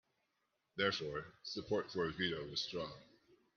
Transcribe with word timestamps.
Therefore, 0.77 1.27
support 1.43 1.91
for 1.91 2.07
a 2.07 2.11
veto 2.11 2.43
was 2.49 2.63
strong. 2.63 2.91